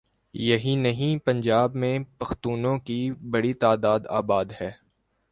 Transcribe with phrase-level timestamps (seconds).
[0.33, 3.11] یہی نہیں پنجاب میں پختونوں کی
[3.31, 4.71] بڑی تعداد آباد ہے۔